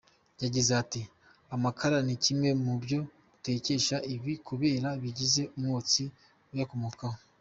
Yagize 0.43 0.71
ati“Amakara 0.81 1.97
ni 2.05 2.15
kimwe 2.23 2.49
mu 2.63 2.73
byo 2.83 2.99
gutekesha 3.31 3.95
bibi 4.07 4.33
kubera 4.47 4.87
ibigize 4.99 5.41
umwotsi 5.57 6.03
uyakomokaho. 6.53 7.17